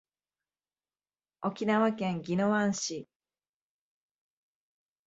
[1.43, 3.07] 沖縄県宜野湾市